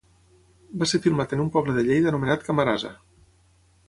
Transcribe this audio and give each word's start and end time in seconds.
Va 0.83 0.85
ser 0.91 0.99
filmat 1.03 1.35
en 1.37 1.43
un 1.43 1.51
poble 1.57 1.75
de 1.75 1.83
Lleida 1.89 2.09
anomenat 2.13 2.47
Camarasa. 2.47 2.91